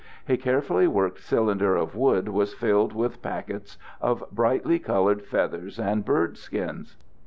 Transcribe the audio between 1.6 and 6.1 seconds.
of wood was filled with packets of brightly colored feathers and